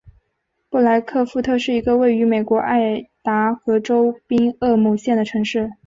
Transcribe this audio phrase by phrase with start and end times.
[0.67, 5.73] 布莱克富特是一个位于美国爱达荷州宾厄姆县的城市。